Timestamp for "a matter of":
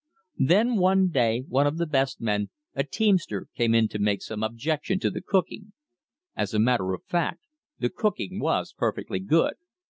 6.55-7.05